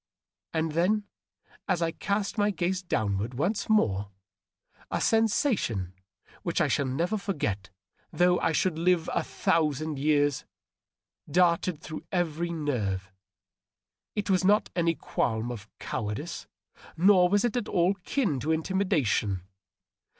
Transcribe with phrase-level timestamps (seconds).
[0.51, 1.03] And then,
[1.67, 4.09] as I cast my gaze downward once more,
[4.89, 5.93] a sensation
[6.41, 7.69] which I shall never forget,
[8.11, 10.43] though I should live a thousand DOUGLAS
[11.27, 11.29] DUANE.
[11.29, 13.11] 675 years, darted through every nerve.
[14.15, 16.47] It was not any qualm of coward ice,
[16.97, 19.43] nor was it at all akin to intimidation.